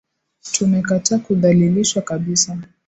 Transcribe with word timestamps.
Tumekataa 0.51 1.19
kudhalilishwa 1.19 2.01
kabisa 2.01 2.57